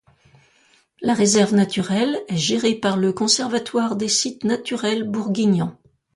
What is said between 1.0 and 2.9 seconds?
réserve naturelle est gérée